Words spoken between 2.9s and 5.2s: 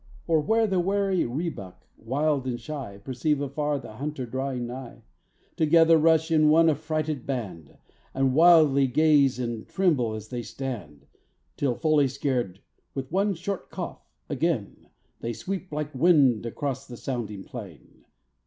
Perceive afar the hunter drawing nigh,